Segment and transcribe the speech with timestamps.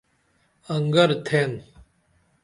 [0.75, 1.51] انگر تھین